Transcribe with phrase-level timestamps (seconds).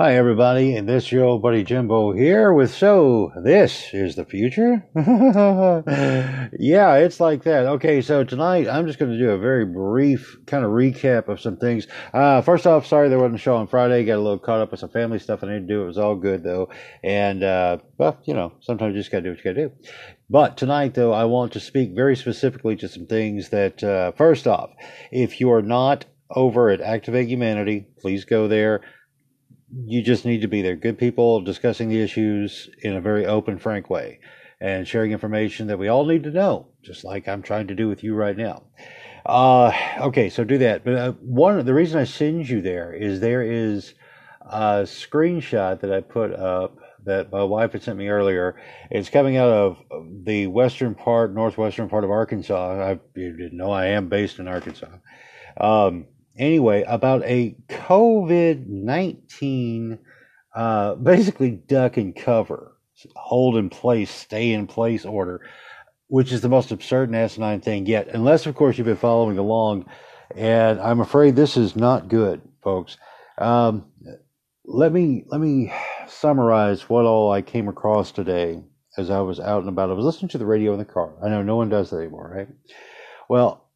[0.00, 4.86] Hi, everybody, and this your old buddy Jimbo here with So, this is the future?
[6.56, 7.66] yeah, it's like that.
[7.66, 11.40] Okay, so tonight I'm just going to do a very brief kind of recap of
[11.40, 11.88] some things.
[12.14, 14.04] Uh, first off, sorry there wasn't a show on Friday.
[14.04, 15.82] Got a little caught up with some family stuff I need to do.
[15.82, 16.68] It was all good, though.
[17.02, 19.68] And, uh, well, you know, sometimes you just got to do what you got to
[19.68, 19.74] do.
[20.30, 24.46] But tonight, though, I want to speak very specifically to some things that, uh, first
[24.46, 24.70] off,
[25.10, 28.82] if you are not over at Activate Humanity, please go there
[29.72, 30.76] you just need to be there.
[30.76, 34.20] Good people discussing the issues in a very open, frank way
[34.60, 37.88] and sharing information that we all need to know, just like I'm trying to do
[37.88, 38.64] with you right now.
[39.24, 40.84] Uh, okay, so do that.
[40.84, 43.94] But uh, one the reason I send you there is there is
[44.40, 48.60] a screenshot that I put up that my wife had sent me earlier.
[48.90, 49.82] It's coming out of
[50.24, 52.82] the western part, northwestern part of Arkansas.
[52.82, 54.88] I you didn't know I am based in Arkansas.
[55.60, 56.06] Um,
[56.38, 59.98] anyway, about a COVID 19
[60.54, 62.76] uh, basically duck and cover,
[63.14, 65.40] hold in place, stay in place order,
[66.08, 68.08] which is the most absurd and asinine thing yet.
[68.08, 69.86] Unless, of course, you've been following along.
[70.34, 72.98] And I'm afraid this is not good, folks.
[73.38, 73.86] Um,
[74.64, 75.72] let me let me
[76.06, 78.62] summarize what all I came across today
[78.98, 79.90] as I was out and about.
[79.90, 81.14] I was listening to the radio in the car.
[81.24, 82.48] I know no one does that anymore, right?
[83.28, 83.67] Well,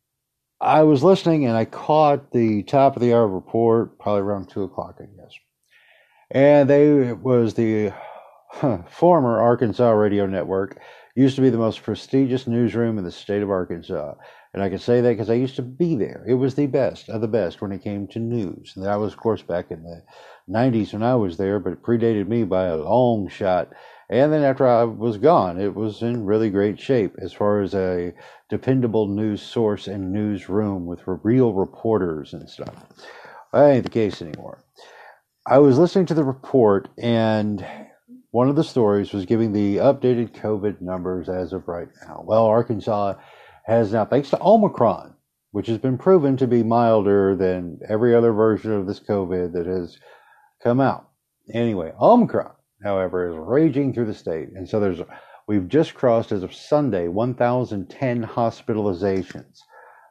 [0.62, 4.62] I was listening and I caught the top of the hour report, probably around two
[4.62, 5.32] o'clock, I guess.
[6.30, 7.92] And they it was the
[8.48, 10.80] huh, former Arkansas Radio Network.
[11.16, 14.14] Used to be the most prestigious newsroom in the state of Arkansas.
[14.54, 16.24] And I can say that because I used to be there.
[16.28, 18.72] It was the best of the best when it came to news.
[18.76, 20.02] And that was, of course, back in the
[20.48, 23.72] 90s when I was there, but it predated me by a long shot.
[24.12, 27.74] And then after I was gone, it was in really great shape as far as
[27.74, 28.12] a
[28.50, 32.74] dependable news source and newsroom with real reporters and stuff.
[33.54, 34.62] That ain't the case anymore.
[35.46, 37.64] I was listening to the report, and
[38.32, 42.22] one of the stories was giving the updated COVID numbers as of right now.
[42.26, 43.14] Well, Arkansas
[43.64, 45.14] has now, thanks to Omicron,
[45.52, 49.64] which has been proven to be milder than every other version of this COVID that
[49.64, 49.98] has
[50.62, 51.08] come out.
[51.54, 54.48] Anyway, Omicron however, is raging through the state.
[54.54, 55.00] And so there's
[55.46, 59.58] we've just crossed as of Sunday 1,010 hospitalizations.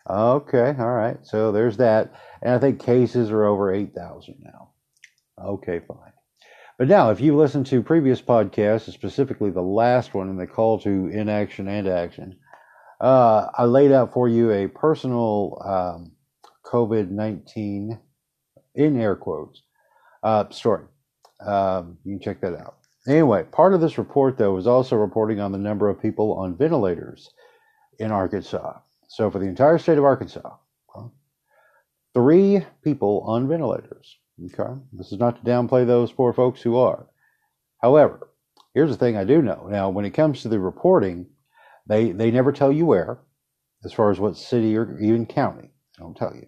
[0.10, 1.18] Okay, all right.
[1.24, 2.14] So there's that.
[2.42, 4.72] And I think cases are over 8,000 now.
[5.44, 6.14] Okay, fine.
[6.78, 10.80] But now, if you listen to previous podcasts, specifically the last one in the call
[10.80, 12.40] to inaction and action,
[13.00, 16.12] uh, I laid out for you a personal um,
[16.66, 18.00] COVID 19,
[18.76, 19.62] in air quotes,
[20.24, 20.86] uh, story.
[21.46, 22.78] Um, you can check that out.
[23.08, 26.56] Anyway, part of this report, though, was also reporting on the number of people on
[26.56, 27.32] ventilators
[28.00, 28.80] in Arkansas.
[29.08, 30.56] So, for the entire state of Arkansas,
[32.14, 34.18] three people on ventilators.
[34.46, 37.08] Okay, this is not to downplay those poor folks who are.
[37.82, 38.30] However,
[38.74, 39.68] here's the thing I do know.
[39.70, 41.28] Now, when it comes to the reporting,
[41.88, 43.20] they they never tell you where,
[43.84, 45.70] as far as what city or even county.
[45.98, 46.48] They don't tell you.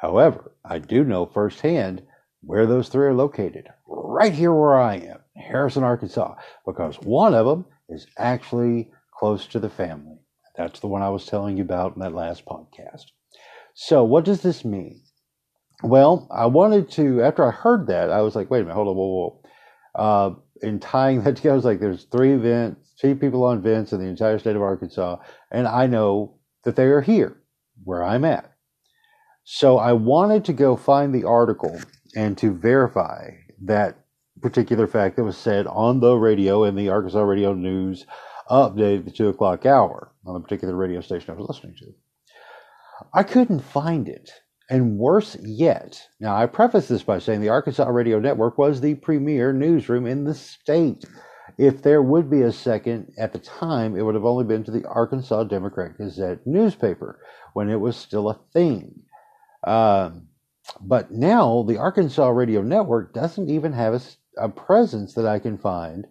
[0.00, 2.02] However, I do know firsthand
[2.42, 6.34] where those three are located, right here where I am, Harrison, Arkansas,
[6.66, 10.18] because one of them is actually close to the family.
[10.56, 13.04] That's the one I was telling you about in that last podcast.
[13.74, 15.00] So, what does this mean?
[15.82, 18.88] Well, I wanted to, after I heard that, I was like, wait a minute, hold
[18.88, 19.42] on, whoa, whoa.
[19.94, 23.92] Uh, in tying that together, I was like, there's three events, three people on vents
[23.92, 25.16] in the entire state of Arkansas,
[25.50, 27.42] and I know that they are here
[27.84, 28.52] where I'm at.
[29.44, 31.80] So I wanted to go find the article
[32.14, 33.30] and to verify
[33.62, 33.98] that
[34.40, 38.06] particular fact that was said on the radio in the Arkansas Radio News
[38.50, 41.94] update at the two o'clock hour on the particular radio station I was listening to.
[43.14, 44.30] I couldn't find it.
[44.70, 48.94] And worse yet, now I preface this by saying the Arkansas Radio Network was the
[48.94, 51.04] premier newsroom in the state.
[51.58, 54.70] If there would be a second at the time, it would have only been to
[54.70, 57.20] the Arkansas Democrat Gazette newspaper
[57.52, 59.02] when it was still a thing.
[59.64, 60.28] Um,
[60.80, 64.00] but now the Arkansas Radio Network doesn't even have a,
[64.36, 66.06] a presence that I can find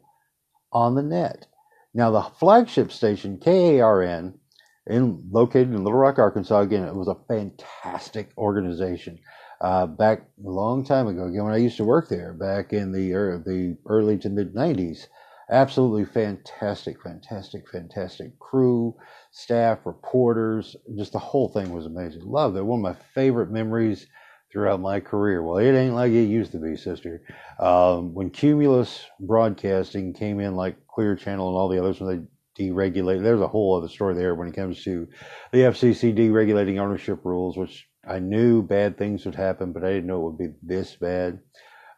[0.71, 1.47] on the net.
[1.93, 4.39] Now the flagship station KARN,
[4.87, 9.19] in located in Little Rock, Arkansas, again, it was a fantastic organization.
[9.59, 12.91] Uh, back a long time ago, again when I used to work there, back in
[12.91, 15.05] the er, the early to mid '90s,
[15.51, 18.95] absolutely fantastic, fantastic, fantastic crew,
[19.29, 22.23] staff, reporters, just the whole thing was amazing.
[22.23, 22.65] Loved it.
[22.65, 24.07] One of my favorite memories
[24.51, 25.41] throughout my career.
[25.41, 27.21] Well, it ain't like it used to be, sister.
[27.59, 32.27] Um, when Cumulus Broadcasting came in, like Clear Channel and all the others, when
[32.57, 35.07] they deregulated, there's a whole other story there when it comes to
[35.51, 40.07] the FCC deregulating ownership rules, which I knew bad things would happen, but I didn't
[40.07, 41.39] know it would be this bad.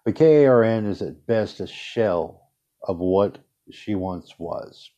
[0.05, 2.51] But KARN is at best a shell
[2.83, 3.38] of what
[3.71, 4.91] she once was.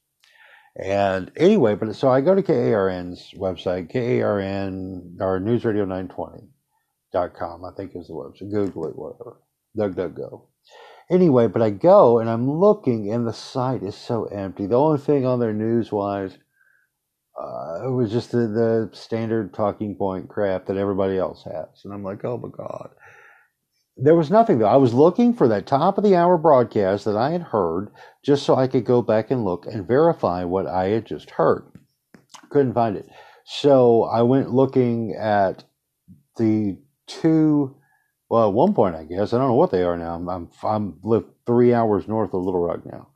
[0.75, 5.39] And anyway, but so I go to KARN's website, KARN or
[7.15, 8.51] newsradio920.com, I think is the website.
[8.51, 9.37] Google it, whatever.
[9.77, 10.41] DuckDuckGo.
[11.09, 14.65] Anyway, but I go and I'm looking and the site is so empty.
[14.65, 16.37] The only thing on there news wise
[17.39, 21.81] uh, was just the, the standard talking point crap that everybody else has.
[21.83, 22.89] And I'm like, oh my God.
[23.97, 24.65] There was nothing though.
[24.65, 27.91] I was looking for that top of the hour broadcast that I had heard
[28.25, 31.71] just so I could go back and look and verify what I had just heard.
[32.49, 33.07] Couldn't find it.
[33.45, 35.63] So I went looking at
[36.37, 37.75] the two,
[38.29, 40.15] well, at one point, I guess, I don't know what they are now.
[40.15, 43.09] I'm, I'm, I'm live three hours north of Little Rock now.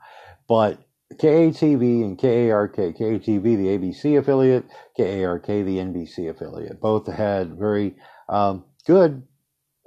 [0.47, 0.80] But
[1.15, 4.65] KATV and KARK, KATV, the ABC affiliate,
[4.97, 7.95] KARK, the NBC affiliate, both had very
[8.27, 9.24] um, good,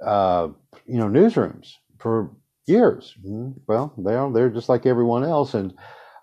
[0.05, 0.49] uh,
[0.85, 2.31] you know, newsrooms for
[2.65, 3.15] years.
[3.25, 3.59] Mm-hmm.
[3.67, 5.73] Well, they're they're just like everyone else, and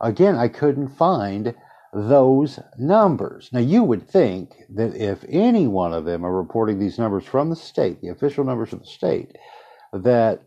[0.01, 1.55] again, I couldn't find
[1.93, 3.51] those numbers.
[3.53, 7.51] Now, you would think that if any one of them are reporting these numbers from
[7.51, 9.37] the state, the official numbers of the state,
[9.93, 10.43] that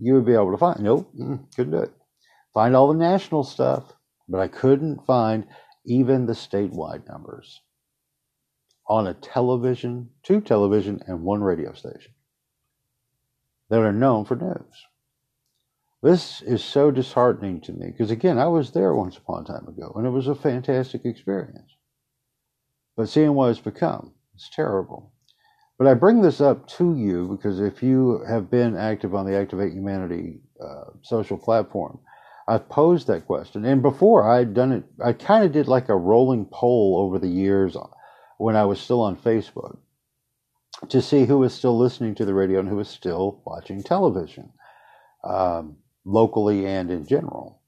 [0.00, 0.80] you would be able to find.
[0.80, 1.12] Nope,
[1.54, 1.92] couldn't do it.
[2.54, 3.92] Find all the national stuff
[4.28, 5.46] but I couldn't find
[5.84, 7.60] even the statewide numbers
[8.88, 12.12] on a television, two television, and one radio station
[13.68, 14.84] that are known for news.
[16.02, 19.66] This is so disheartening to me because, again, I was there once upon a time
[19.66, 21.70] ago and it was a fantastic experience.
[22.96, 25.12] But seeing what it's become, it's terrible.
[25.78, 29.36] But I bring this up to you because if you have been active on the
[29.36, 31.98] Activate Humanity uh, social platform,
[32.48, 33.64] I've posed that question.
[33.64, 37.28] And before I'd done it, I kind of did like a rolling poll over the
[37.28, 37.76] years
[38.38, 39.78] when I was still on Facebook
[40.88, 44.52] to see who was still listening to the radio and who was still watching television,
[45.24, 47.60] um, locally and in general.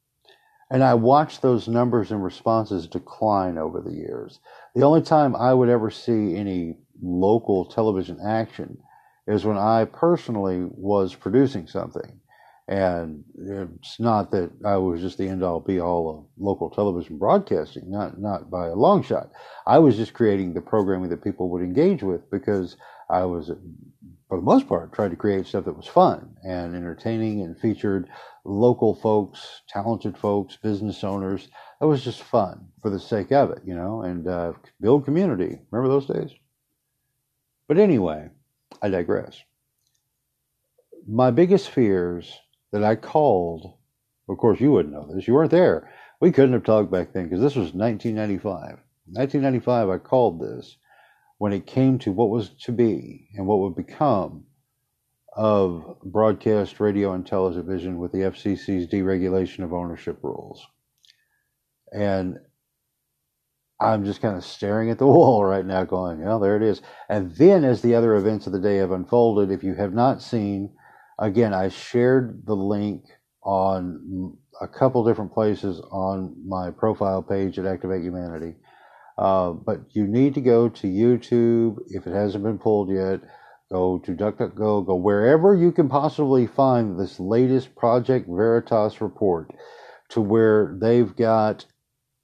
[0.70, 4.40] And I watched those numbers and responses decline over the years.
[4.74, 8.78] The only time I would ever see any local television action
[9.26, 12.20] is when I personally was producing something
[12.68, 17.16] and it's not that I was just the end all be all of local television
[17.16, 19.30] broadcasting, not not by a long shot.
[19.66, 22.76] I was just creating the programming that people would engage with because
[23.08, 23.50] I was,
[24.28, 28.08] for the most part, tried to create stuff that was fun and entertaining and featured
[28.44, 31.48] local folks, talented folks, business owners.
[31.80, 35.58] That was just fun for the sake of it, you know, and uh, build community.
[35.70, 36.30] Remember those days?
[37.68, 38.28] But anyway,
[38.82, 39.42] I digress.
[41.06, 42.38] My biggest fears
[42.72, 43.74] that I called.
[44.28, 45.26] Of course, you wouldn't know this.
[45.26, 45.90] You weren't there.
[46.20, 48.78] We couldn't have talked back then because this was 1995.
[49.06, 50.76] 1995, I called this
[51.38, 54.44] when it came to what was to be and what would become
[55.36, 60.66] of broadcast radio and television with the FCC's deregulation of ownership rules.
[61.92, 62.38] And
[63.80, 66.82] I'm just kind of staring at the wall right now, going, "Well, there it is."
[67.08, 70.20] And then, as the other events of the day have unfolded, if you have not
[70.20, 70.74] seen
[71.18, 73.04] again, I shared the link
[73.42, 78.56] on a couple different places on my profile page at Activate Humanity.
[79.18, 83.20] Uh, but you need to go to YouTube if it hasn't been pulled yet.
[83.70, 89.50] Go to DuckDuckGo, go wherever you can possibly find this latest Project Veritas report
[90.10, 91.66] to where they've got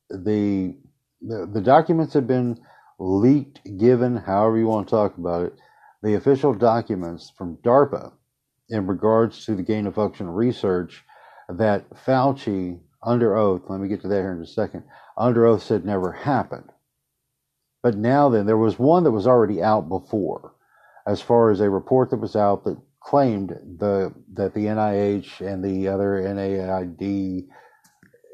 [0.08, 0.74] the,
[1.20, 2.58] the, the documents have been
[2.98, 5.54] leaked, given, however you want to talk about it,
[6.02, 8.12] the official documents from DARPA
[8.70, 11.02] in regards to the gain of function research
[11.48, 14.84] that Fauci, under oath, let me get to that here in a second,
[15.18, 16.70] under oath said never happened.
[17.84, 20.54] But now then, there was one that was already out before,
[21.06, 25.62] as far as a report that was out that claimed the that the NIH and
[25.62, 27.46] the other NAID,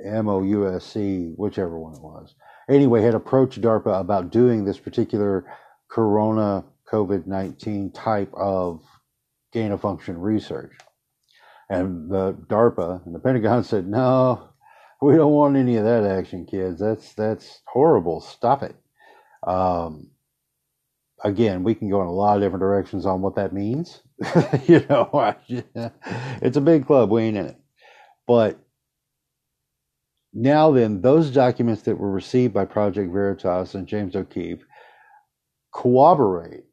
[0.06, 2.36] MOUSC, whichever one it was,
[2.68, 5.44] anyway, had approached DARPA about doing this particular
[5.90, 8.84] Corona COVID 19 type of
[9.52, 10.74] gain of function research.
[11.68, 14.50] And the DARPA and the Pentagon said, no,
[15.02, 16.78] we don't want any of that action, kids.
[16.78, 18.20] That's that's horrible.
[18.20, 18.76] Stop it.
[19.46, 20.10] Um,
[21.24, 24.02] again, we can go in a lot of different directions on what that means.
[24.66, 25.34] you know,
[26.42, 27.10] it's a big club.
[27.10, 27.56] We ain't in it.
[28.26, 28.58] But
[30.32, 34.64] now then, those documents that were received by Project Veritas and James O'Keefe
[35.72, 36.64] corroborate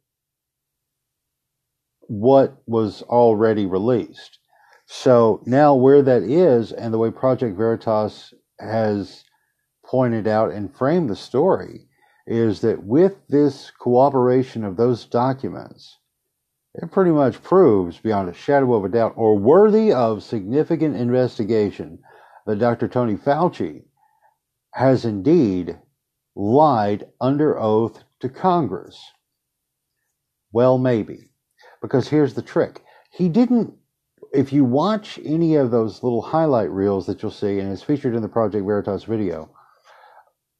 [2.01, 4.39] what was already released.
[4.86, 9.25] So now, where that is, and the way Project Veritas has
[9.86, 11.87] pointed out and framed the story,
[12.27, 15.98] is that with this cooperation of those documents,
[16.75, 22.00] it pretty much proves beyond a shadow of a doubt or worthy of significant investigation
[22.46, 22.88] that Dr.
[22.88, 23.86] Tony Fauci
[24.74, 25.79] has indeed
[26.36, 29.01] lied under oath to Congress.
[30.51, 31.31] Well, maybe.
[31.81, 32.84] Because here's the trick.
[33.12, 33.74] He didn't,
[34.34, 38.15] if you watch any of those little highlight reels that you'll see, and it's featured
[38.15, 39.50] in the Project Veritas video,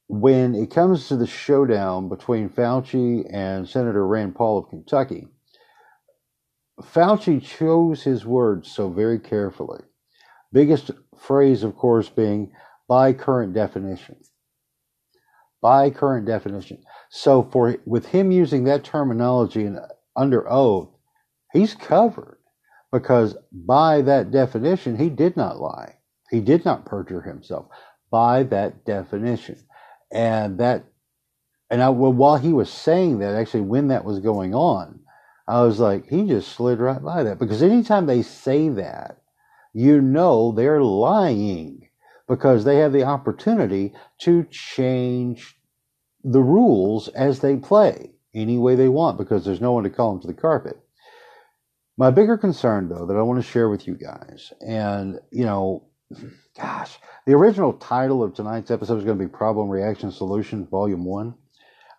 [0.07, 5.27] when it comes to the showdown between Fauci and Senator Rand Paul of Kentucky,
[6.81, 9.81] Fauci chose his words so very carefully.
[10.53, 12.51] Biggest phrase, of course, being
[12.87, 14.15] by current definition.
[15.61, 16.83] By current definition.
[17.09, 19.79] So for with him using that terminology and
[20.15, 20.89] under oath,
[21.51, 22.37] he's covered
[22.93, 25.95] because by that definition, he did not lie.
[26.29, 27.67] He did not perjure himself
[28.09, 29.66] by that definition
[30.11, 30.85] and that
[31.69, 35.01] and I, well, while he was saying that, actually, when that was going on,
[35.47, 39.17] I was like, he just slid right by that because anytime they say that,
[39.73, 41.89] you know they're lying
[42.27, 45.55] because they have the opportunity to change
[46.23, 50.13] the rules as they play any way they want because there's no one to call
[50.13, 50.77] them to the carpet.
[51.97, 55.87] My bigger concern, though, that I want to share with you guys, and you know,
[56.57, 61.05] gosh, the original title of tonight's episode is going to be Problem Reaction Solution Volume
[61.05, 61.35] 1.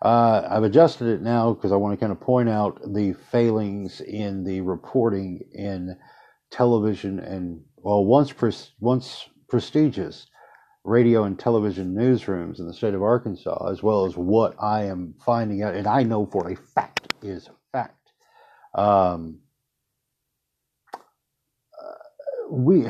[0.01, 4.01] Uh, I've adjusted it now because I want to kind of point out the failings
[4.01, 5.97] in the reporting in
[6.51, 10.27] television and, well, once, pres- once prestigious
[10.83, 15.15] radio and television newsrooms in the state of Arkansas, as well as what I am
[15.25, 18.11] finding out, and I know for a fact is a fact.
[18.73, 19.39] Um,
[20.93, 22.87] uh, we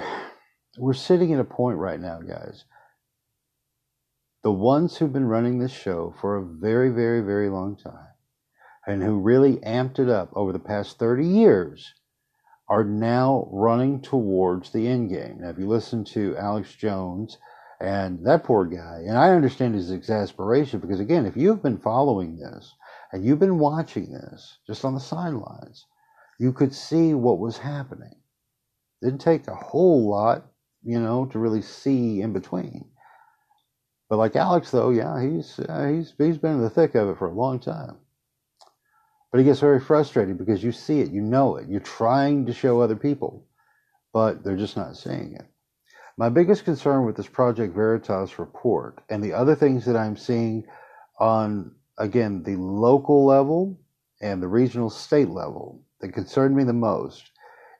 [0.80, 2.64] we're sitting at a point right now, guys.
[4.44, 8.08] The ones who've been running this show for a very, very, very long time
[8.88, 11.94] and who really amped it up over the past 30 years
[12.70, 15.40] are now running towards the end game.
[15.42, 17.38] Now, if you listen to Alex Jones
[17.82, 22.38] and that poor guy, and I understand his exasperation because, again, if you've been following
[22.38, 22.74] this
[23.12, 25.86] and you've been watching this just on the sidelines,
[26.40, 28.16] you could see what was happening.
[29.02, 30.46] Didn't take a whole lot
[30.84, 32.86] you know, to really see in between.
[34.10, 37.18] But like Alex, though, yeah, he's uh, he's he's been in the thick of it
[37.18, 37.98] for a long time.
[39.32, 42.54] But he gets very frustrated because you see it, you know it, you're trying to
[42.54, 43.46] show other people,
[44.12, 45.46] but they're just not seeing it.
[46.18, 50.66] My biggest concern with this Project Veritas report and the other things that I'm seeing
[51.20, 53.80] on again the local level
[54.22, 57.32] and the regional state level that concern me the most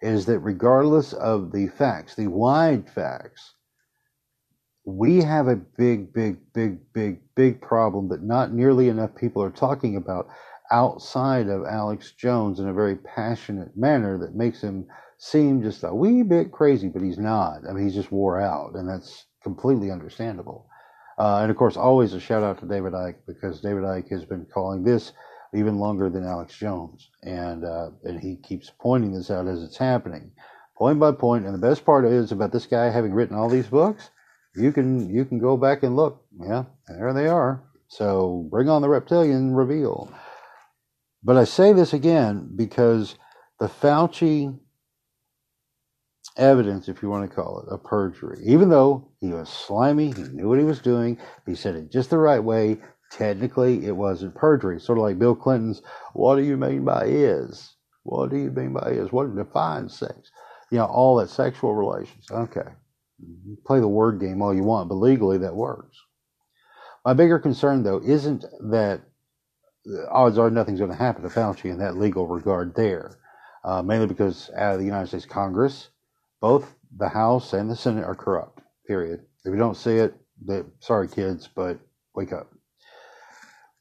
[0.02, 3.56] is that regardless of the facts, the wide facts,
[4.86, 9.52] we have a big, big, big, big, big problem that not nearly enough people are
[9.52, 10.28] talking about
[10.72, 14.88] outside of Alex Jones in a very passionate manner that makes him
[15.18, 17.62] seem just a wee bit crazy, but he's not.
[17.68, 20.68] I mean, he's just wore out, and that's completely understandable.
[21.18, 24.24] Uh, and of course, always a shout out to David Icke because David Icke has
[24.24, 25.12] been calling this
[25.54, 29.78] even longer than Alex Jones, and uh, and he keeps pointing this out as it's
[29.78, 30.32] happening,
[30.78, 31.46] point by point.
[31.46, 34.10] And the best part is about this guy having written all these books.
[34.56, 36.24] You can you can go back and look.
[36.40, 37.64] Yeah, there they are.
[37.88, 40.12] So bring on the reptilian reveal.
[41.24, 43.16] But I say this again because
[43.60, 44.58] the Fauci
[46.38, 50.24] evidence, if you want to call it, a perjury, even though he was slimy, he
[50.24, 52.78] knew what he was doing, he said it just the right way,
[53.12, 54.80] technically it wasn't perjury.
[54.80, 55.82] Sort of like Bill Clinton's,
[56.14, 57.76] what do you mean by is?
[58.04, 59.12] What do you mean by is?
[59.12, 60.32] What defines sex?
[60.72, 62.26] You know, all that sexual relations.
[62.32, 62.70] Okay.
[63.66, 65.98] Play the word game all you want, but legally that works.
[67.06, 69.02] My bigger concern, though, isn't that
[70.10, 73.18] odds are nothing's going to happen to Fauci in that legal regard there,
[73.64, 75.90] uh, mainly because out of the United States Congress,
[76.42, 79.26] both the House and the Senate are corrupt, period.
[79.46, 80.16] If you don't see it,
[80.80, 81.80] sorry, kids, but
[82.16, 82.52] wake up.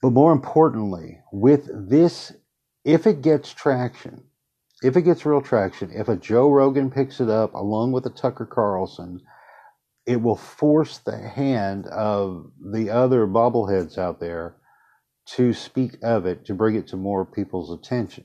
[0.00, 2.32] But more importantly, with this,
[2.84, 4.24] if it gets traction,
[4.82, 8.10] if it gets real traction, if a Joe Rogan picks it up along with a
[8.10, 9.20] Tucker Carlson,
[10.06, 14.56] it will force the hand of the other bobbleheads out there
[15.26, 18.24] to speak of it, to bring it to more people's attention.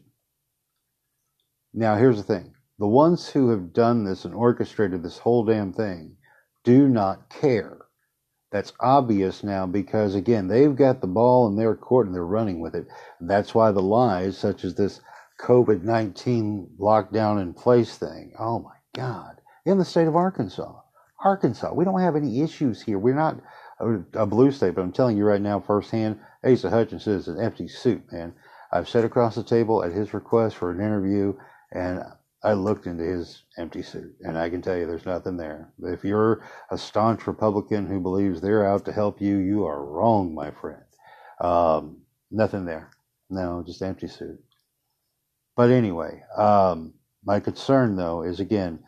[1.74, 5.74] Now, here's the thing the ones who have done this and orchestrated this whole damn
[5.74, 6.18] thing
[6.64, 7.83] do not care
[8.54, 12.62] that's obvious now because again they've got the ball in their court and they're running
[12.62, 12.88] with it.
[13.20, 15.02] That's why the lies such as this
[15.42, 20.80] covid-19 lockdown in place thing oh my god in the state of arkansas.
[21.26, 23.00] Arkansas we don't have any issues here.
[23.00, 23.42] We're not
[23.80, 27.68] a, blue state but i'm telling you right now firsthand asa hutchinson is an empty
[27.68, 28.34] suit man.
[28.72, 31.36] I've sat across the table at his request for an interview,
[31.72, 32.02] and
[32.44, 35.72] I looked into his empty suit, and I can tell you there's nothing there.
[35.82, 40.36] If you're a staunch Republican who believes they're out to help you, you are wrong,
[40.36, 40.84] my friend.
[41.40, 42.92] Um, nothing there.
[43.30, 44.44] No, just empty suit.
[45.56, 48.80] But anyway, um, my concern though is again,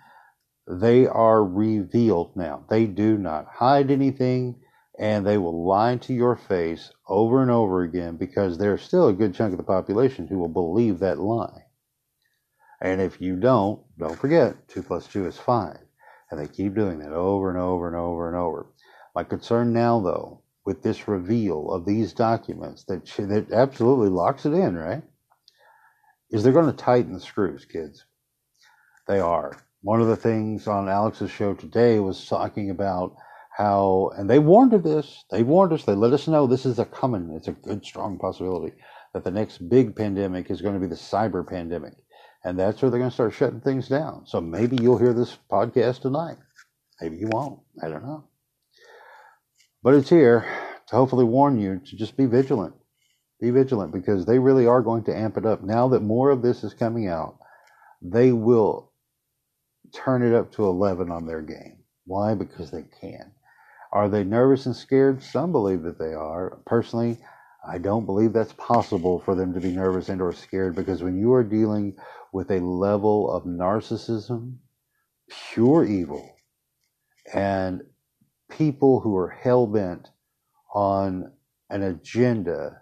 [0.67, 2.65] they are revealed now.
[2.69, 4.61] They do not hide anything
[4.97, 9.13] and they will lie to your face over and over again because there's still a
[9.13, 11.64] good chunk of the population who will believe that lie.
[12.81, 15.77] And if you don't, don't forget, 2 plus 2 is 5.
[16.31, 18.67] And they keep doing that over and over and over and over.
[19.15, 24.53] My concern now, though, with this reveal of these documents that, that absolutely locks it
[24.53, 25.03] in, right?
[26.31, 28.05] Is they're going to tighten the screws, kids.
[29.07, 29.51] They are.
[29.81, 33.15] One of the things on Alex's show today was talking about
[33.55, 35.23] how, and they warned of this.
[35.29, 35.85] They warned us.
[35.85, 37.31] They let us know this is a coming.
[37.35, 38.75] It's a good, strong possibility
[39.13, 41.93] that the next big pandemic is going to be the cyber pandemic,
[42.45, 44.27] and that's where they're going to start shutting things down.
[44.27, 46.37] So maybe you'll hear this podcast tonight.
[47.01, 47.59] Maybe you won't.
[47.83, 48.23] I don't know.
[49.81, 50.45] But it's here
[50.87, 52.75] to hopefully warn you to just be vigilant.
[53.41, 55.63] Be vigilant because they really are going to amp it up.
[55.63, 57.39] Now that more of this is coming out,
[57.99, 58.91] they will
[59.91, 61.79] turn it up to 11 on their game.
[62.05, 62.35] Why?
[62.35, 63.31] Because they can.
[63.91, 65.23] Are they nervous and scared?
[65.23, 66.59] Some believe that they are.
[66.67, 67.17] Personally,
[67.67, 71.17] I don't believe that's possible for them to be nervous and or scared because when
[71.17, 71.95] you are dealing
[72.31, 74.57] with a level of narcissism,
[75.53, 76.35] pure evil,
[77.33, 77.81] and
[78.49, 80.09] people who are hell bent
[80.73, 81.31] on
[81.69, 82.81] an agenda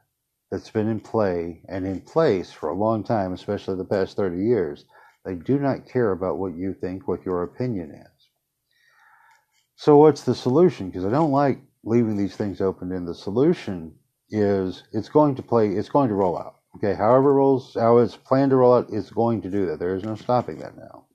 [0.52, 4.44] that's been in play and in place for a long time, especially the past 30
[4.44, 4.86] years,
[5.24, 8.28] they do not care about what you think, what your opinion is.
[9.75, 10.90] So what's the solution?
[10.90, 12.92] Because I don't like leaving these things open.
[12.92, 13.94] And the solution
[14.34, 16.56] is it's going to play, it's going to roll out.
[16.75, 19.80] Okay, however rolls, how it's planned to roll out, it's going to do that.
[19.80, 21.06] There is no stopping that now.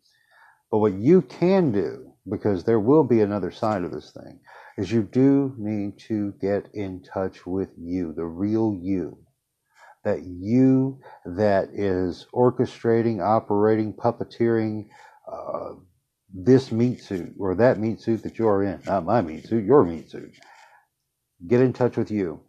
[0.71, 4.39] But what you can do, because there will be another side of this thing,
[4.77, 9.19] is you do need to get in touch with you, the real you.
[10.05, 14.87] That you that is orchestrating, operating, puppeteering,
[15.31, 15.75] uh,
[16.33, 19.85] this meat suit or that meat suit that you're in, not my meat suit, your
[19.85, 20.35] meat suit.
[21.47, 22.41] Get in touch with you.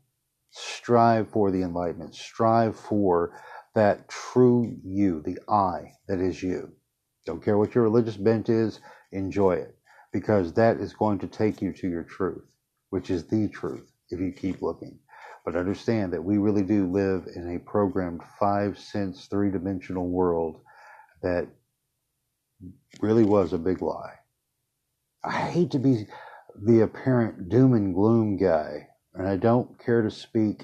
[0.51, 2.15] Strive for the enlightenment.
[2.15, 3.33] Strive for
[3.75, 6.71] that true you, the I that is you.
[7.25, 8.79] Don't care what your religious bent is,
[9.12, 9.75] enjoy it
[10.12, 12.55] because that is going to take you to your truth,
[12.89, 14.99] which is the truth if you keep looking.
[15.45, 20.62] But understand that we really do live in a programmed five sense, three dimensional world
[21.21, 21.47] that
[23.01, 24.15] really was a big lie.
[25.23, 26.07] I hate to be
[26.55, 28.88] the apparent doom and gloom guy,
[29.19, 30.63] and I don't care to speak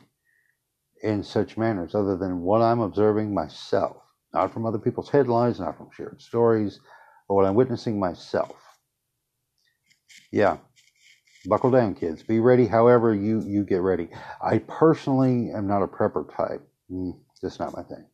[1.04, 3.98] in such manners other than what I'm observing myself,
[4.34, 6.80] not from other people's headlines, not from shared stories,
[7.28, 8.56] but what I'm witnessing myself.
[10.32, 10.58] Yeah,
[11.46, 12.24] buckle down, kids.
[12.24, 14.08] Be ready however you, you get ready.
[14.41, 16.65] I personally am not a prepper type.
[16.89, 18.06] Mm, just not my thing.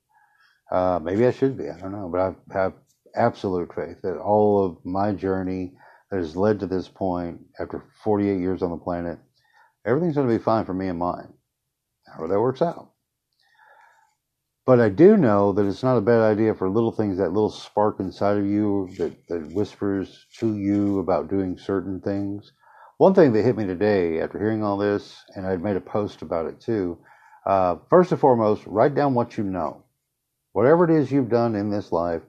[0.71, 1.69] Uh, maybe I should be.
[1.69, 2.09] I don't know.
[2.11, 2.73] But I've, have
[3.15, 5.73] absolute faith that all of my journey
[6.09, 9.19] that has led to this point after 48 years on the planet,
[9.85, 11.33] everything's going to be fine for me and mine,
[12.07, 12.91] however that works out.
[14.65, 17.49] But I do know that it's not a bad idea for little things, that little
[17.49, 22.53] spark inside of you that, that whispers to you about doing certain things.
[22.97, 26.21] One thing that hit me today after hearing all this, and I'd made a post
[26.21, 26.99] about it too.
[27.45, 29.83] Uh, first and foremost, write down what you know.
[30.53, 32.21] Whatever it is you've done in this life,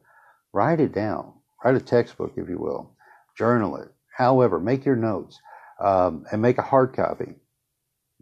[0.53, 1.33] Write it down.
[1.65, 2.95] Write a textbook, if you will.
[3.38, 3.91] Journal it.
[4.17, 5.41] However, make your notes
[5.81, 7.35] um, and make a hard copy.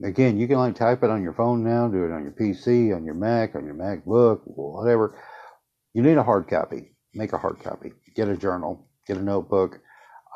[0.03, 2.95] Again, you can like type it on your phone now, do it on your PC,
[2.95, 5.19] on your Mac, on your MacBook, whatever.
[5.93, 6.97] You need a hard copy.
[7.13, 7.93] Make a hard copy.
[8.15, 8.89] Get a journal.
[9.07, 9.81] Get a notebook.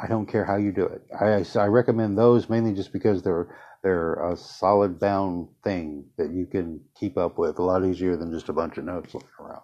[0.01, 1.03] I don't care how you do it.
[1.19, 6.47] I, I recommend those mainly just because they're they're a solid bound thing that you
[6.47, 9.63] can keep up with a lot easier than just a bunch of notes looking around.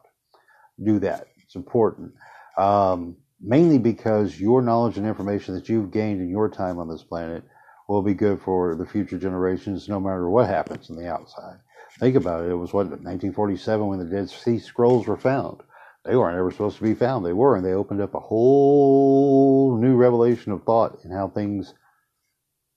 [0.85, 1.27] Do that.
[1.43, 2.13] It's important.
[2.59, 7.03] Um, mainly because your knowledge and information that you've gained in your time on this
[7.03, 7.45] planet
[7.91, 11.59] will be good for the future generations no matter what happens on the outside.
[11.99, 12.51] Think about it.
[12.51, 15.61] It was what, 1947 when the Dead Sea Scrolls were found.
[16.05, 17.27] They weren't ever supposed to be found.
[17.27, 21.75] They were, and they opened up a whole new revelation of thought in how things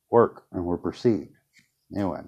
[0.09, 1.29] work and were perceived.
[1.95, 2.21] Anyway,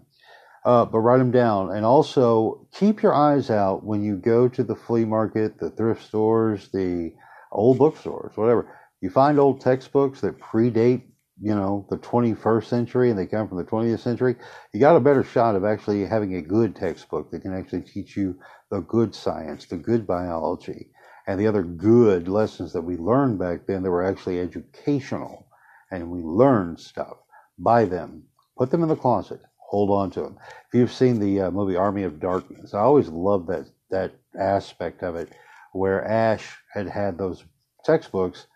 [0.63, 1.75] uh, but write them down.
[1.75, 6.05] And also keep your eyes out when you go to the flea market, the thrift
[6.05, 7.13] stores, the
[7.51, 8.77] old bookstores, whatever.
[9.01, 11.01] You find old textbooks that predate
[11.41, 14.35] you know, the 21st century and they come from the 20th century,
[14.73, 18.15] you got a better shot of actually having a good textbook that can actually teach
[18.15, 18.37] you
[18.71, 20.89] the good science, the good biology,
[21.27, 25.47] and the other good lessons that we learned back then that were actually educational.
[25.91, 27.17] And we learned stuff.
[27.59, 28.23] Buy them,
[28.57, 30.37] put them in the closet, hold on to them.
[30.67, 35.03] If you've seen the uh, movie Army of Darkness, I always loved that, that aspect
[35.03, 35.29] of it
[35.73, 37.43] where Ash had had those
[37.83, 38.47] textbooks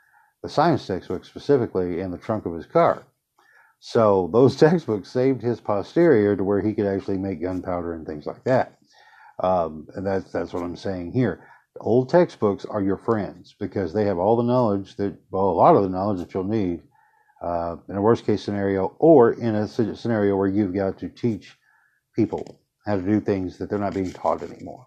[0.44, 3.04] the science textbook specifically in the trunk of his car.
[3.80, 8.26] So those textbooks saved his posterior to where he could actually make gunpowder and things
[8.26, 8.78] like that.
[9.42, 11.46] Um, and that's that's what I'm saying here.
[11.80, 15.76] Old textbooks are your friends because they have all the knowledge that well, a lot
[15.76, 16.82] of the knowledge that you'll need
[17.42, 21.56] uh, in a worst case scenario, or in a scenario where you've got to teach
[22.16, 24.86] people how to do things that they're not being taught anymore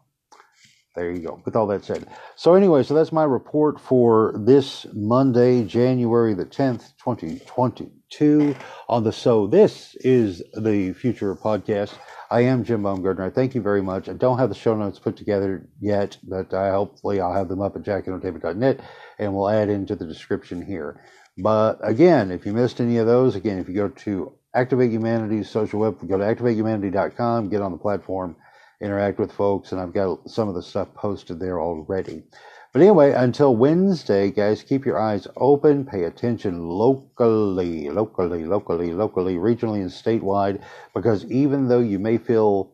[0.95, 1.41] there you go.
[1.45, 2.07] With all that said.
[2.37, 8.55] So, anyway, so that's my report for this Monday, January the 10th, 2022.
[8.89, 11.95] On the So This is the Future podcast.
[12.31, 13.31] I am Jim Baumgartner.
[13.31, 14.09] Thank you very much.
[14.09, 17.61] I don't have the show notes put together yet, but I hopefully I'll have them
[17.61, 18.81] up at jackentertainment.net
[19.19, 21.01] and we'll add into the description here.
[21.39, 25.49] But again, if you missed any of those, again, if you go to Activate Humanity's
[25.49, 28.37] social web, go to activatehumanity.com, get on the platform
[28.83, 32.25] interact with folks, and I've got some of the stuff posted there already.
[32.73, 39.35] But anyway, until Wednesday, guys, keep your eyes open, pay attention locally, locally, locally, locally,
[39.35, 40.63] regionally, and statewide,
[40.95, 42.73] because even though you may feel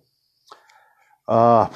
[1.27, 1.69] uh,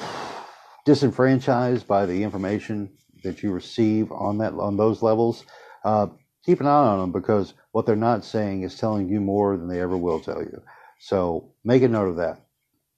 [0.85, 2.91] disenfranchised by the information
[3.25, 5.45] that you receive on that on those levels,
[5.85, 6.07] uh,
[6.45, 9.69] keep an eye on them because what they're not saying is telling you more than
[9.69, 10.63] they ever will tell you.
[11.01, 12.41] So make a note of that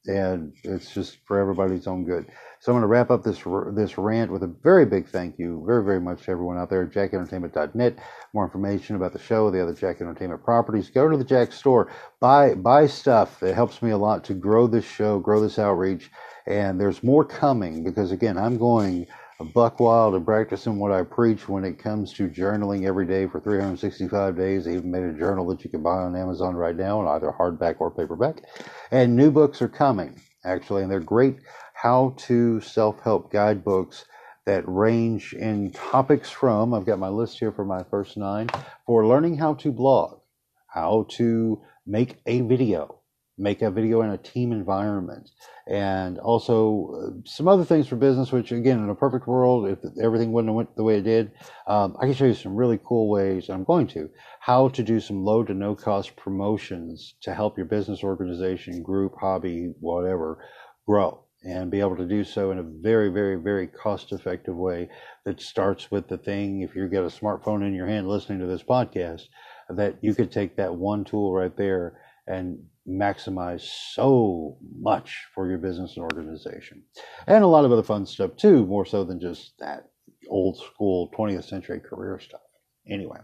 [0.06, 2.26] and it's just for everybody's own good.
[2.60, 3.42] So I'm going to wrap up this
[3.74, 6.82] this rant with a very big thank you, very very much to everyone out there
[6.82, 7.98] at JackEntertainment.net.
[8.32, 10.90] More information about the show, the other Jack Entertainment properties.
[10.90, 11.90] Go to the Jack store,
[12.20, 13.42] buy buy stuff.
[13.42, 16.10] It helps me a lot to grow this show, grow this outreach,
[16.46, 19.06] and there's more coming because again, I'm going
[19.40, 23.40] buck wild and practicing what I preach when it comes to journaling every day for
[23.40, 24.66] 365 days.
[24.66, 27.33] I even made a journal that you can buy on Amazon right now, in either
[27.37, 28.42] hardback or paperback.
[28.90, 31.38] And new books are coming, actually, and they're great
[31.75, 34.05] how to self help guidebooks
[34.47, 38.49] that range in topics from, I've got my list here for my first nine,
[38.87, 40.20] for learning how to blog,
[40.68, 42.93] how to make a video,
[43.37, 45.31] make a video in a team environment,
[45.66, 48.33] and also uh, some other things for business.
[48.33, 51.33] Which, again, in a perfect world, if everything wouldn't have went the way it did,
[51.66, 53.49] um, I can show you some really cool ways.
[53.49, 57.66] I'm going to how to do some low to no cost promotions to help your
[57.66, 60.44] business, organization, group, hobby, whatever,
[60.87, 64.88] grow and be able to do so in a very, very, very cost effective way
[65.25, 66.62] that starts with the thing.
[66.62, 69.29] If you get a smartphone in your hand listening to this podcast,
[69.68, 72.58] that you could take that one tool right there and
[72.88, 73.62] maximize
[73.94, 76.82] so much for your business and organization.
[77.26, 79.88] And a lot of other fun stuff too, more so than just that
[80.28, 82.40] old school 20th century career stuff.
[82.87, 83.18] Anyway,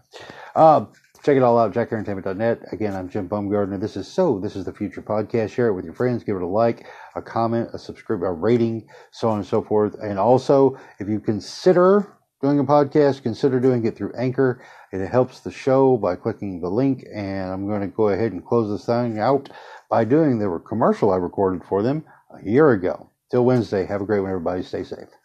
[0.56, 0.86] uh,
[1.22, 2.60] check it all out, jackentertainment.net.
[2.72, 3.76] Again, I'm Jim Baumgartner.
[3.76, 5.50] This is So, this is the Future Podcast.
[5.50, 8.88] Share it with your friends, give it a like, a comment, a subscribe, a rating,
[9.10, 9.96] so on and so forth.
[10.02, 14.62] And also, if you consider doing a podcast, consider doing it through Anchor.
[14.92, 17.04] It helps the show by clicking the link.
[17.14, 19.50] And I'm going to go ahead and close this thing out
[19.88, 23.10] by doing the commercial I recorded for them a year ago.
[23.30, 24.62] Till Wednesday, have a great one, everybody.
[24.62, 25.19] Stay safe.